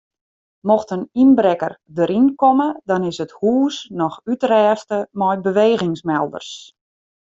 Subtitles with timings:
[0.69, 6.49] Mocht in ynbrekker deryn komme dan is it hûs noch útrêste mei bewegingsmelders.